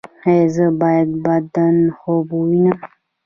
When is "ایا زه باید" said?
0.27-1.09